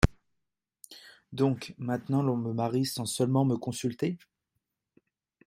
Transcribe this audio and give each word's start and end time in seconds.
Donc, 1.31 1.75
maintenant 1.77 2.23
l’on 2.23 2.35
me 2.35 2.53
marie 2.53 2.87
Sans 2.87 3.05
seulement 3.05 3.45
me 3.45 3.55
consulter? 3.55 4.17